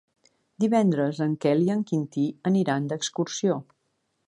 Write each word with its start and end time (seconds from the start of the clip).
Divendres 0.63 1.19
en 1.25 1.35
Quel 1.43 1.61
i 1.67 1.69
en 1.75 1.85
Quintí 1.91 2.25
aniran 2.53 2.91
d'excursió. 2.95 3.63